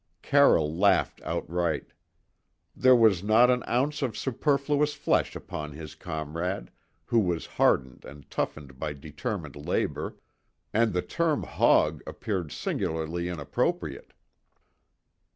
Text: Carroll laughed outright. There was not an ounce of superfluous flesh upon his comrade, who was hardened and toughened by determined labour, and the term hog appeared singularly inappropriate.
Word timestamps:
Carroll 0.23 0.75
laughed 0.75 1.21
outright. 1.23 1.93
There 2.75 2.95
was 2.95 3.21
not 3.21 3.51
an 3.51 3.63
ounce 3.67 4.01
of 4.01 4.17
superfluous 4.17 4.95
flesh 4.95 5.35
upon 5.35 5.73
his 5.73 5.93
comrade, 5.93 6.71
who 7.05 7.19
was 7.19 7.45
hardened 7.45 8.03
and 8.03 8.27
toughened 8.31 8.79
by 8.79 8.93
determined 8.93 9.55
labour, 9.55 10.17
and 10.73 10.91
the 10.91 11.03
term 11.03 11.43
hog 11.43 12.01
appeared 12.07 12.51
singularly 12.51 13.27
inappropriate. 13.29 14.13